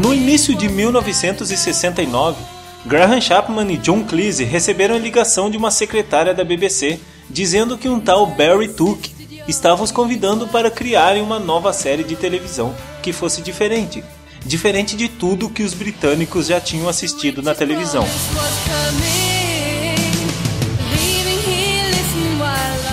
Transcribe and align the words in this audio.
No 0.01 0.15
início 0.15 0.55
de 0.55 0.67
1969, 0.67 2.43
Graham 2.87 3.20
Chapman 3.20 3.70
e 3.70 3.77
John 3.77 4.03
Cleese 4.03 4.45
receberam 4.45 4.95
a 4.95 4.98
ligação 4.98 5.51
de 5.51 5.59
uma 5.59 5.70
secretária 5.70 6.33
da 6.33 6.43
BBC 6.43 6.98
dizendo 7.29 7.77
que 7.77 7.87
um 7.87 8.01
tal 8.01 8.27
Barry 8.27 8.69
Took 8.69 9.12
estava 9.47 9.83
os 9.83 9.93
convidando 9.93 10.48
para 10.48 10.71
criarem 10.71 11.21
uma 11.21 11.39
nova 11.39 11.71
série 11.75 12.03
de 12.03 12.17
televisão 12.17 12.75
que 13.03 13.12
fosse 13.12 13.43
diferente. 13.43 14.03
Diferente 14.43 14.97
de 14.97 15.06
tudo 15.06 15.51
que 15.51 15.62
os 15.62 15.75
britânicos 15.75 16.47
já 16.47 16.59
tinham 16.59 16.89
assistido 16.89 17.43
na 17.43 17.55
televisão. 17.55 18.06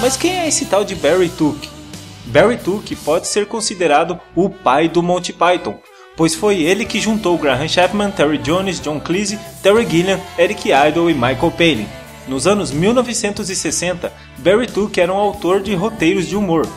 Mas 0.01 0.17
quem 0.17 0.39
é 0.41 0.47
esse 0.49 0.65
tal 0.65 0.83
de 0.83 0.93
Barry 0.93 1.29
Took? 1.29 1.69
Barry 2.25 2.57
Took 2.57 2.93
pode 2.97 3.27
ser 3.27 3.45
considerado 3.45 4.19
o 4.35 4.49
pai 4.49 4.89
do 4.89 5.01
Monty 5.01 5.31
Python, 5.31 5.79
pois 6.17 6.35
foi 6.35 6.63
ele 6.63 6.83
que 6.83 6.99
juntou 6.99 7.37
Graham 7.37 7.67
Chapman, 7.67 8.11
Terry 8.11 8.39
Jones, 8.39 8.81
John 8.81 8.99
Cleese, 8.99 9.39
Terry 9.63 9.87
Gilliam, 9.89 10.19
Eric 10.37 10.69
Idle 10.69 11.09
e 11.09 11.13
Michael 11.13 11.51
Palin. 11.51 11.87
Nos 12.27 12.45
anos 12.45 12.71
1960, 12.71 14.11
Barry 14.39 14.67
Took 14.67 14.99
era 14.99 15.13
um 15.13 15.17
autor 15.17 15.61
de 15.61 15.73
roteiros 15.73 16.27
de 16.27 16.35
humor, 16.35 16.67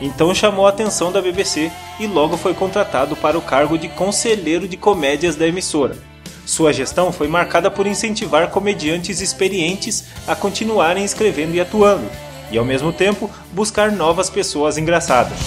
então 0.00 0.34
chamou 0.34 0.66
a 0.66 0.70
atenção 0.70 1.10
da 1.10 1.22
BBC 1.22 1.70
e 1.98 2.06
logo 2.06 2.36
foi 2.36 2.54
contratado 2.54 3.16
para 3.16 3.38
o 3.38 3.42
cargo 3.42 3.78
de 3.78 3.88
conselheiro 3.88 4.68
de 4.68 4.76
comédias 4.76 5.36
da 5.36 5.46
emissora. 5.46 5.96
Sua 6.44 6.72
gestão 6.72 7.12
foi 7.12 7.28
marcada 7.28 7.70
por 7.70 7.86
incentivar 7.86 8.50
comediantes 8.50 9.20
experientes 9.20 10.04
a 10.26 10.34
continuarem 10.34 11.04
escrevendo 11.04 11.54
e 11.54 11.60
atuando, 11.60 12.08
e 12.50 12.58
ao 12.58 12.64
mesmo 12.64 12.92
tempo 12.92 13.30
buscar 13.52 13.92
novas 13.92 14.28
pessoas 14.28 14.76
engraçadas. 14.76 15.38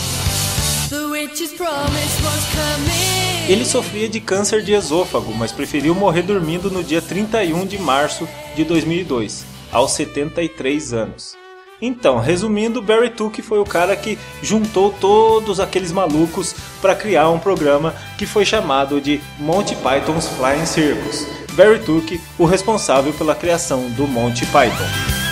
Ele 3.47 3.63
sofria 3.63 4.09
de 4.09 4.19
câncer 4.19 4.63
de 4.63 4.73
esôfago, 4.73 5.31
mas 5.31 5.51
preferiu 5.51 5.93
morrer 5.93 6.23
dormindo 6.23 6.71
no 6.71 6.83
dia 6.83 6.99
31 6.99 7.67
de 7.67 7.77
março 7.77 8.27
de 8.55 8.63
2002, 8.63 9.45
aos 9.71 9.91
73 9.91 10.93
anos. 10.93 11.37
Então, 11.79 12.17
resumindo, 12.17 12.81
Barry 12.81 13.11
Took 13.11 13.43
foi 13.43 13.59
o 13.59 13.65
cara 13.65 13.95
que 13.95 14.17
juntou 14.41 14.91
todos 14.99 15.59
aqueles 15.59 15.91
malucos 15.91 16.55
para 16.81 16.95
criar 16.95 17.29
um 17.29 17.37
programa 17.37 17.93
que 18.17 18.25
foi 18.25 18.45
chamado 18.45 18.99
de 18.99 19.21
Monty 19.37 19.75
Python's 19.75 20.27
Flying 20.27 20.65
Circus. 20.65 21.27
Barry 21.51 21.79
Took, 21.79 22.19
o 22.39 22.45
responsável 22.45 23.13
pela 23.13 23.35
criação 23.35 23.91
do 23.91 24.07
Monty 24.07 24.45
Python. 24.47 25.24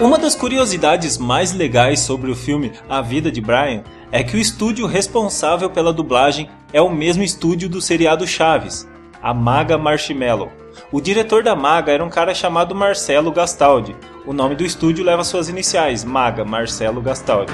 Uma 0.00 0.16
das 0.16 0.36
curiosidades 0.36 1.18
mais 1.18 1.52
legais 1.52 1.98
sobre 1.98 2.30
o 2.30 2.36
filme 2.36 2.72
A 2.88 3.02
Vida 3.02 3.32
de 3.32 3.40
Brian 3.40 3.82
é 4.12 4.22
que 4.22 4.36
o 4.36 4.40
estúdio 4.40 4.86
responsável 4.86 5.68
pela 5.68 5.92
dublagem 5.92 6.48
é 6.72 6.80
o 6.80 6.88
mesmo 6.88 7.24
estúdio 7.24 7.68
do 7.68 7.80
seriado 7.80 8.24
Chaves, 8.24 8.88
a 9.20 9.34
Maga 9.34 9.76
Marshmallow. 9.76 10.52
O 10.92 11.00
diretor 11.00 11.42
da 11.42 11.56
Maga 11.56 11.90
era 11.90 12.04
um 12.04 12.08
cara 12.08 12.32
chamado 12.32 12.76
Marcelo 12.76 13.32
Gastaldi. 13.32 13.96
O 14.24 14.32
nome 14.32 14.54
do 14.54 14.64
estúdio 14.64 15.04
leva 15.04 15.24
suas 15.24 15.48
iniciais, 15.48 16.04
Maga 16.04 16.44
Marcelo 16.44 17.02
Gastaldi. 17.02 17.52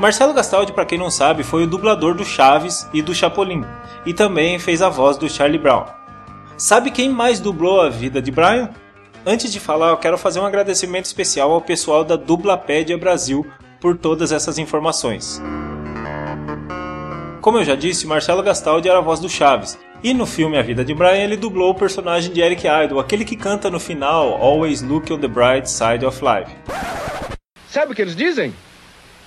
Marcelo 0.00 0.34
Gastaldi, 0.34 0.72
para 0.72 0.84
quem 0.84 0.98
não 0.98 1.08
sabe, 1.08 1.44
foi 1.44 1.62
o 1.62 1.68
dublador 1.68 2.16
do 2.16 2.24
Chaves 2.24 2.88
e 2.92 3.00
do 3.00 3.14
Chapolin, 3.14 3.64
e 4.04 4.12
também 4.12 4.58
fez 4.58 4.82
a 4.82 4.88
voz 4.88 5.16
do 5.16 5.30
Charlie 5.30 5.60
Brown. 5.60 5.84
Sabe 6.56 6.90
quem 6.90 7.08
mais 7.08 7.38
dublou 7.38 7.80
a 7.80 7.88
vida 7.88 8.20
de 8.20 8.32
Brian? 8.32 8.70
Antes 9.24 9.52
de 9.52 9.60
falar, 9.60 9.90
eu 9.90 9.96
quero 9.96 10.18
fazer 10.18 10.40
um 10.40 10.46
agradecimento 10.46 11.04
especial 11.04 11.52
ao 11.52 11.60
pessoal 11.60 12.04
da 12.04 12.16
Dublapédia 12.16 12.98
Brasil 12.98 13.46
por 13.80 13.96
todas 13.96 14.32
essas 14.32 14.58
informações. 14.58 15.40
Como 17.40 17.58
eu 17.58 17.64
já 17.64 17.76
disse, 17.76 18.04
Marcelo 18.04 18.42
Gastaldi 18.42 18.88
era 18.88 18.98
a 18.98 19.02
voz 19.02 19.20
do 19.20 19.28
Chaves, 19.28 19.78
e 20.02 20.12
no 20.12 20.26
filme 20.26 20.58
A 20.58 20.62
Vida 20.62 20.84
de 20.84 20.92
Brian 20.92 21.22
ele 21.22 21.36
dublou 21.36 21.70
o 21.70 21.74
personagem 21.74 22.32
de 22.32 22.40
Eric 22.40 22.66
Idle, 22.66 22.98
aquele 22.98 23.24
que 23.24 23.36
canta 23.36 23.70
no 23.70 23.78
final 23.78 24.42
Always 24.42 24.82
Look 24.82 25.12
on 25.12 25.20
the 25.20 25.28
Bright 25.28 25.70
Side 25.70 26.04
of 26.04 26.20
Life. 26.20 26.50
Sabe 27.68 27.92
o 27.92 27.94
que 27.94 28.02
eles 28.02 28.16
dizem? 28.16 28.52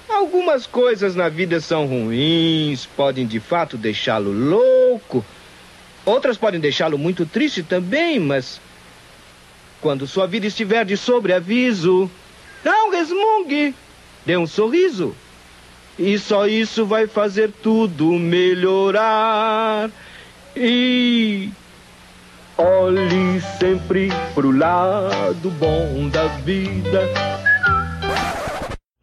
Algumas 0.09 0.67
coisas 0.67 1.16
na 1.16 1.29
vida 1.29 1.62
são 1.62 1.88
ruins, 1.88 2.85
podem 2.85 3.25
de 3.25 3.39
fato 3.39 3.77
deixá-lo 3.77 4.31
louco. 4.31 5.23
Outras 6.06 6.38
podem 6.38 6.59
deixá-lo 6.59 6.97
muito 6.97 7.25
triste 7.25 7.63
também, 7.63 8.19
mas 8.19 8.59
quando 9.85 10.07
sua 10.07 10.25
vida 10.25 10.47
estiver 10.47 10.84
de 10.84 10.97
sobreaviso, 10.97 12.09
não 12.63 12.90
resmungue, 12.90 13.75
dê 14.25 14.35
um 14.35 14.47
sorriso. 14.47 15.16
E 16.00 16.18
só 16.18 16.47
isso 16.47 16.88
vai 16.88 17.06
fazer 17.06 17.51
tudo 17.62 18.13
melhorar. 18.13 19.91
E 20.56 21.51
olhe 22.57 23.40
sempre 23.59 24.09
pro 24.34 24.50
lado 24.50 25.51
bom 25.51 26.09
da 26.09 26.25
vida. 26.40 27.03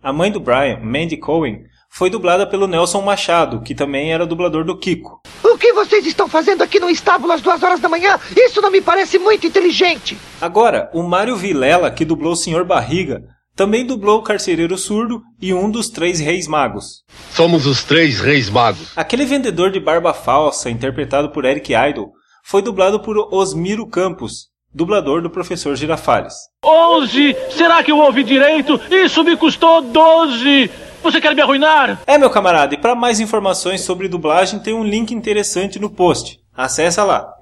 A 0.02 0.12
mãe 0.12 0.32
do 0.32 0.40
Brian, 0.40 0.80
Mandy 0.80 1.16
Cohen, 1.16 1.64
foi 1.94 2.08
dublada 2.08 2.46
pelo 2.46 2.66
Nelson 2.66 3.02
Machado, 3.02 3.60
que 3.60 3.74
também 3.74 4.14
era 4.14 4.24
dublador 4.26 4.64
do 4.64 4.78
Kiko. 4.78 5.20
O 5.44 5.58
que 5.58 5.74
vocês 5.74 6.06
estão 6.06 6.26
fazendo 6.26 6.62
aqui 6.62 6.80
no 6.80 6.88
estábulo 6.88 7.32
às 7.32 7.42
duas 7.42 7.62
horas 7.62 7.80
da 7.80 7.88
manhã? 7.88 8.18
Isso 8.34 8.62
não 8.62 8.70
me 8.70 8.80
parece 8.80 9.18
muito 9.18 9.46
inteligente. 9.46 10.16
Agora, 10.40 10.90
o 10.94 11.02
Mário 11.02 11.36
Vilela, 11.36 11.90
que 11.90 12.06
dublou 12.06 12.32
o 12.32 12.36
Sr. 12.36 12.64
Barriga, 12.64 13.22
também 13.54 13.84
dublou 13.84 14.20
o 14.20 14.22
Carcereiro 14.22 14.78
Surdo 14.78 15.20
e 15.40 15.52
um 15.52 15.70
dos 15.70 15.90
Três 15.90 16.18
Reis 16.18 16.48
Magos. 16.48 17.02
Somos 17.30 17.66
os 17.66 17.84
Três 17.84 18.20
Reis 18.20 18.48
Magos. 18.48 18.92
Aquele 18.96 19.26
vendedor 19.26 19.70
de 19.70 19.78
barba 19.78 20.14
falsa, 20.14 20.70
interpretado 20.70 21.28
por 21.30 21.44
Eric 21.44 21.74
Idle, 21.74 22.06
foi 22.42 22.62
dublado 22.62 23.00
por 23.00 23.18
Osmiro 23.30 23.86
Campos, 23.86 24.46
dublador 24.74 25.20
do 25.20 25.28
Professor 25.28 25.76
Girafales. 25.76 26.34
Onze! 26.64 27.36
Será 27.50 27.82
que 27.82 27.92
eu 27.92 27.98
ouvi 27.98 28.24
direito? 28.24 28.80
Isso 28.90 29.22
me 29.22 29.36
custou 29.36 29.82
doze! 29.82 30.70
Você 31.02 31.20
quer 31.20 31.34
me 31.34 31.42
arruinar? 31.42 32.00
É, 32.06 32.16
meu 32.16 32.30
camarada, 32.30 32.74
e 32.74 32.78
para 32.78 32.94
mais 32.94 33.18
informações 33.18 33.80
sobre 33.80 34.06
dublagem 34.06 34.60
tem 34.60 34.72
um 34.72 34.84
link 34.84 35.12
interessante 35.12 35.78
no 35.78 35.90
post. 35.90 36.38
Acesse 36.56 37.00
lá. 37.00 37.34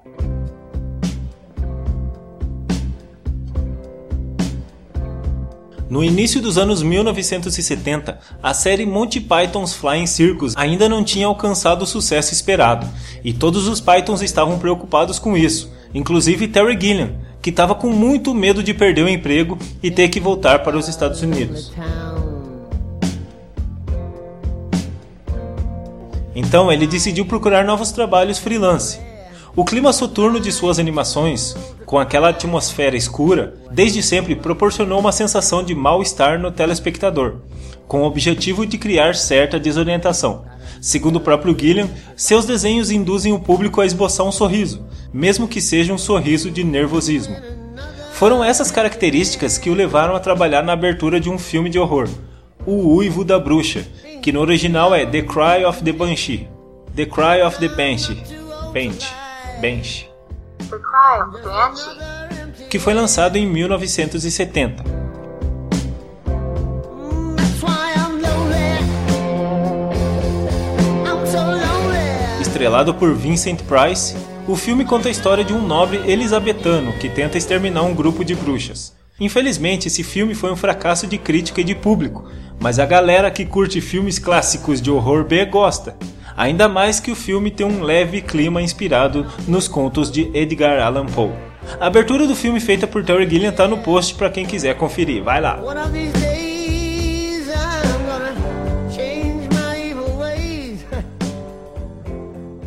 No 5.87 6.03
início 6.03 6.41
dos 6.41 6.57
anos 6.57 6.81
1970, 6.81 8.17
a 8.41 8.53
série 8.53 8.85
Monty 8.85 9.19
Python's 9.19 9.73
Flying 9.73 10.07
Circus 10.07 10.55
ainda 10.55 10.87
não 10.87 11.03
tinha 11.03 11.27
alcançado 11.27 11.81
o 11.81 11.85
sucesso 11.85 12.33
esperado, 12.33 12.87
e 13.23 13.33
todos 13.33 13.67
os 13.67 13.81
Pythons 13.81 14.21
estavam 14.21 14.57
preocupados 14.57 15.19
com 15.19 15.35
isso, 15.35 15.71
inclusive 15.93 16.47
Terry 16.47 16.79
Gilliam, 16.79 17.11
que 17.41 17.49
estava 17.49 17.75
com 17.75 17.89
muito 17.89 18.33
medo 18.33 18.63
de 18.63 18.73
perder 18.73 19.03
o 19.03 19.09
emprego 19.09 19.59
e 19.83 19.91
ter 19.91 20.07
que 20.07 20.19
voltar 20.19 20.59
para 20.59 20.77
os 20.77 20.87
Estados 20.87 21.21
Unidos. 21.21 21.73
Então 26.35 26.71
ele 26.71 26.87
decidiu 26.87 27.25
procurar 27.25 27.65
novos 27.65 27.91
trabalhos 27.91 28.39
freelance. 28.39 28.99
O 29.55 29.65
clima 29.65 29.91
soturno 29.91 30.39
de 30.39 30.51
suas 30.51 30.79
animações, 30.79 31.57
com 31.85 31.99
aquela 31.99 32.29
atmosfera 32.29 32.95
escura, 32.95 33.55
desde 33.69 34.01
sempre 34.01 34.33
proporcionou 34.33 34.99
uma 34.99 35.11
sensação 35.11 35.61
de 35.61 35.75
mal-estar 35.75 36.39
no 36.39 36.51
telespectador, 36.51 37.35
com 37.85 38.03
o 38.03 38.05
objetivo 38.05 38.65
de 38.65 38.77
criar 38.77 39.13
certa 39.13 39.59
desorientação. 39.59 40.45
Segundo 40.79 41.17
o 41.17 41.19
próprio 41.19 41.53
Gilliam, 41.57 41.89
seus 42.15 42.45
desenhos 42.45 42.91
induzem 42.91 43.33
o 43.33 43.39
público 43.39 43.81
a 43.81 43.85
esboçar 43.85 44.25
um 44.25 44.31
sorriso, 44.31 44.85
mesmo 45.13 45.49
que 45.49 45.59
seja 45.59 45.93
um 45.93 45.97
sorriso 45.97 46.49
de 46.49 46.63
nervosismo. 46.63 47.35
Foram 48.13 48.41
essas 48.41 48.71
características 48.71 49.57
que 49.57 49.69
o 49.69 49.73
levaram 49.73 50.15
a 50.15 50.19
trabalhar 50.19 50.63
na 50.63 50.71
abertura 50.71 51.19
de 51.19 51.29
um 51.29 51.37
filme 51.37 51.69
de 51.69 51.77
horror, 51.77 52.07
O 52.65 52.95
Uivo 52.95 53.25
da 53.25 53.37
Bruxa, 53.37 53.85
que 54.21 54.31
no 54.31 54.41
original 54.41 54.93
é 54.93 55.03
The 55.03 55.23
Cry 55.23 55.65
of 55.65 55.83
the 55.83 55.91
Banshee. 55.91 56.47
The 56.95 57.07
Cry 57.07 57.41
of 57.41 57.57
the 57.57 57.69
Banshee. 57.69 58.21
Banshee. 58.71 59.13
Banshee. 59.59 60.07
The 60.69 60.77
Cry 60.77 61.21
of 61.25 61.41
the 61.41 61.49
Banshee. 61.49 62.67
Que 62.69 62.77
foi 62.77 62.93
lançado 62.93 63.35
em 63.37 63.47
1970. 63.47 64.83
Estrelado 72.39 72.93
por 72.93 73.15
Vincent 73.15 73.63
Price, 73.63 74.15
o 74.47 74.55
filme 74.55 74.85
conta 74.85 75.07
a 75.07 75.11
história 75.11 75.43
de 75.43 75.51
um 75.51 75.65
nobre 75.65 75.97
elisabetano 76.05 76.93
que 76.99 77.09
tenta 77.09 77.39
exterminar 77.39 77.81
um 77.81 77.95
grupo 77.95 78.23
de 78.23 78.35
bruxas. 78.35 79.00
Infelizmente, 79.21 79.87
esse 79.87 80.03
filme 80.03 80.33
foi 80.33 80.51
um 80.51 80.55
fracasso 80.55 81.05
de 81.05 81.15
crítica 81.15 81.61
e 81.61 81.63
de 81.63 81.75
público, 81.75 82.27
mas 82.59 82.79
a 82.79 82.87
galera 82.87 83.29
que 83.29 83.45
curte 83.45 83.79
filmes 83.79 84.17
clássicos 84.17 84.81
de 84.81 84.89
horror 84.89 85.23
B 85.23 85.45
gosta. 85.45 85.95
Ainda 86.35 86.67
mais 86.67 86.99
que 86.99 87.11
o 87.11 87.15
filme 87.15 87.51
tem 87.51 87.63
um 87.63 87.83
leve 87.83 88.19
clima 88.19 88.63
inspirado 88.63 89.31
nos 89.47 89.67
contos 89.67 90.09
de 90.09 90.31
Edgar 90.33 90.81
Allan 90.81 91.05
Poe. 91.05 91.29
A 91.79 91.85
abertura 91.85 92.25
do 92.25 92.35
filme 92.35 92.59
feita 92.59 92.87
por 92.87 93.05
Terry 93.05 93.29
Gilliam 93.29 93.51
tá 93.51 93.67
no 93.67 93.77
post 93.77 94.15
para 94.15 94.31
quem 94.31 94.43
quiser 94.43 94.75
conferir. 94.75 95.23
Vai 95.23 95.39
lá. 95.39 95.59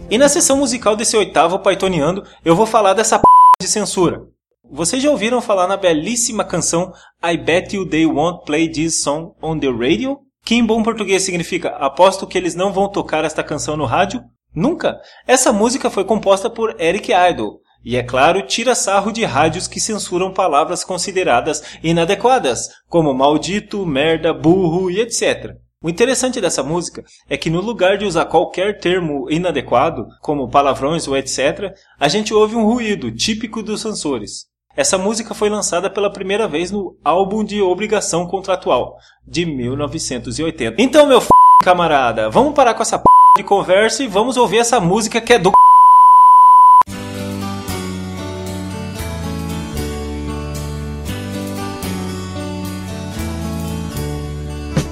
E 0.09 0.17
na 0.17 0.29
sessão 0.29 0.59
musical 0.59 0.95
desse 0.95 1.17
oitavo 1.17 1.59
Pythoniando, 1.59 2.23
eu 2.45 2.55
vou 2.55 2.65
falar 2.65 2.95
dessa 2.95 3.19
p 3.19 3.25
de 3.61 3.67
censura. 3.67 4.34
Vocês 4.77 5.01
já 5.01 5.09
ouviram 5.09 5.41
falar 5.41 5.69
na 5.69 5.77
belíssima 5.77 6.45
canção 6.45 6.93
I 7.25 7.37
Bet 7.37 7.77
You 7.77 7.89
They 7.89 8.07
Won't 8.07 8.45
Play 8.45 8.69
This 8.69 9.01
Song 9.05 9.33
on 9.41 9.57
the 9.57 9.69
Radio? 9.69 10.19
Que 10.45 10.57
em 10.57 10.67
bom 10.67 10.83
português 10.83 11.23
significa 11.23 11.69
aposto 11.77 12.27
que 12.27 12.37
eles 12.37 12.57
não 12.57 12.73
vão 12.73 12.89
tocar 12.89 13.25
esta 13.25 13.45
canção 13.45 13.77
no 13.77 13.85
rádio? 13.85 14.21
Nunca! 14.53 15.01
Essa 15.29 15.53
música 15.53 15.89
foi 15.91 16.03
composta 16.03 16.51
por 16.51 16.75
Eric 16.81 17.13
Idle, 17.13 17.61
e 17.85 17.97
é 17.97 18.03
claro, 18.03 18.45
tira 18.49 18.75
sarro 18.75 19.13
de 19.13 19.25
rádios 19.25 19.69
que 19.69 19.79
censuram 19.79 20.33
palavras 20.33 20.83
consideradas 20.83 21.63
inadequadas, 21.81 22.69
como 22.89 23.15
maldito, 23.15 23.87
merda, 23.87 24.35
burro 24.35 24.91
e 24.91 24.99
etc. 24.99 25.53
O 25.81 25.89
interessante 25.89 26.41
dessa 26.41 26.65
música 26.65 27.05
é 27.31 27.37
que 27.37 27.49
no 27.49 27.61
lugar 27.61 27.97
de 27.97 28.07
usar 28.07 28.25
qualquer 28.25 28.81
termo 28.81 29.31
inadequado, 29.31 30.09
como 30.21 30.51
palavrões 30.51 31.07
ou 31.07 31.17
etc., 31.17 31.73
a 31.97 32.09
gente 32.09 32.35
ouve 32.35 32.57
um 32.57 32.65
ruído 32.65 33.13
típico 33.13 33.63
dos 33.63 33.81
censores. 33.81 34.53
Essa 34.77 34.99
música 34.99 35.35
foi 35.35 35.49
lançada 35.49 35.89
pela 35.89 36.11
primeira 36.11 36.49
vez 36.49 36.73
no 36.73 36.97
álbum 37.05 37.45
de 37.45 37.63
obrigação 37.63 38.27
contratual, 38.27 38.99
de 39.25 39.47
1980. 39.47 40.83
Então, 40.83 41.07
meu 41.07 41.21
f... 41.21 41.29
camarada, 41.63 42.29
vamos 42.29 42.55
parar 42.55 42.75
com 42.75 42.83
essa 42.83 42.99
p... 42.99 43.05
de 43.37 43.45
conversa 43.45 44.03
e 44.03 44.09
vamos 44.09 44.37
ouvir 44.37 44.59
essa 44.59 44.81
música 44.81 45.21
que 45.21 45.35
é 45.35 45.39
do 45.39 45.53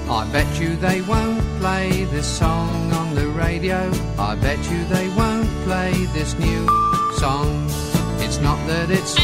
I 0.09 0.25
bet 0.31 0.59
you 0.59 0.77
they 0.77 1.01
won't 1.01 1.41
play 1.59 2.05
this 2.05 2.25
song 2.25 2.69
on 2.93 3.13
the 3.13 3.27
radio. 3.37 3.91
I 4.17 4.35
bet 4.35 4.57
you 4.71 4.83
they 4.85 5.09
won't 5.09 5.49
play 5.65 5.91
this 6.13 6.33
new 6.39 6.65
song. 7.19 7.67
It's 8.19 8.39
not 8.39 8.57
that 8.67 8.89
it's 8.89 9.22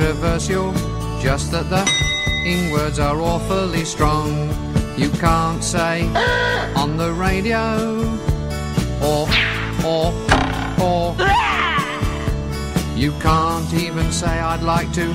controversial, 0.00 0.72
just 1.20 1.52
that 1.52 1.68
the 1.68 1.84
ing 2.46 2.72
words 2.72 2.98
are 2.98 3.20
awfully 3.20 3.84
strong. 3.84 4.48
You 4.96 5.10
can't 5.10 5.62
say 5.62 6.06
on 6.74 6.96
the 6.96 7.12
radio. 7.12 8.00
Or 9.02 9.28
or 9.84 10.12
or. 10.80 11.16
You 12.96 13.12
can't 13.12 13.72
even 13.72 14.12
say 14.12 14.28
I'd 14.28 14.62
like 14.62 14.92
to 14.92 15.06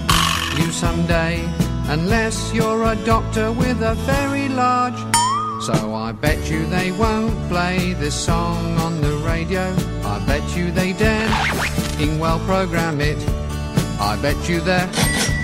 you 0.58 0.72
someday 0.72 1.48
unless 1.88 2.52
you're 2.52 2.84
a 2.84 2.96
doctor 3.06 3.52
with 3.52 3.80
a 3.84 3.94
very 4.10 4.50
large. 4.50 4.98
So 5.62 5.94
I 5.94 6.12
bet 6.12 6.50
you 6.50 6.66
they 6.66 6.92
won't 6.92 7.38
play 7.48 7.94
this 7.94 8.16
song 8.16 8.80
on 8.80 9.02
the 9.02 9.16
radio. 9.18 9.72
I 10.04 10.18
bet 10.26 10.58
you 10.58 10.72
they 10.72 10.94
dare 10.94 11.30
well 12.20 12.40
program 12.40 13.02
it 13.02 13.20
I 14.06 14.16
bet 14.18 14.38
you 14.48 14.62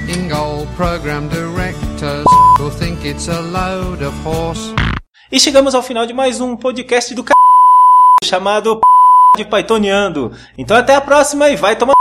Ingol 0.07 0.67
program 0.75 1.27
directors 1.29 2.27
will 2.59 2.69
think 2.69 3.03
it's 3.03 3.27
a 3.27 3.41
load 3.41 4.03
of 4.03 4.13
horse. 4.23 4.71
E 5.31 5.39
chegamos 5.39 5.73
ao 5.73 5.81
final 5.81 6.05
de 6.05 6.13
mais 6.13 6.39
um 6.39 6.55
podcast 6.55 7.15
do 7.15 7.23
c... 7.23 7.29
chamado 8.23 8.79
de 9.35 9.45
Pythoniando. 9.45 10.31
Então 10.55 10.77
até 10.77 10.93
a 10.93 11.01
próxima 11.01 11.49
e 11.49 11.55
vai 11.55 11.75
tomar 11.75 11.95